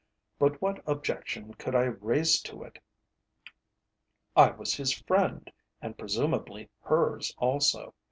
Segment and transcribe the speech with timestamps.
[0.39, 2.79] But what objection could I raise to it?
[4.35, 7.93] I was his friend, and presumably hers also.